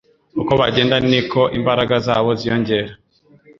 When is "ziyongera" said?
2.39-2.91